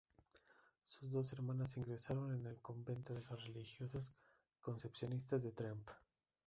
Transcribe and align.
Sus 0.83 1.11
dos 1.11 1.31
hermanas 1.31 1.77
ingresaron 1.77 2.33
en 2.33 2.47
el 2.47 2.57
convento 2.59 3.13
de 3.13 3.21
las 3.21 3.45
religiosas 3.45 4.15
Concepcionistas 4.59 5.43
de 5.43 5.51
Tremp. 5.51 5.87